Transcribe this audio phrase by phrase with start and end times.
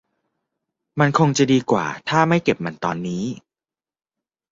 [0.99, 3.23] มันคงจะดีกว่าถ้าไม่เก็บมันตอนนี้